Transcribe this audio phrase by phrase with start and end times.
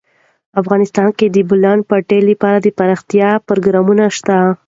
[0.61, 4.37] افغانستان کې د د بولان پټي لپاره دپرمختیا پروګرامونه شته.